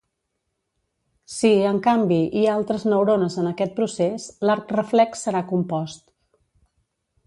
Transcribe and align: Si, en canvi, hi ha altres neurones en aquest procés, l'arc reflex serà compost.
Si, 1.33 1.51
en 1.73 1.77
canvi, 1.89 2.17
hi 2.41 2.47
ha 2.47 2.57
altres 2.61 2.87
neurones 2.93 3.37
en 3.45 3.53
aquest 3.53 3.79
procés, 3.79 4.29
l'arc 4.49 4.77
reflex 4.81 5.27
serà 5.31 5.47
compost. 5.57 6.07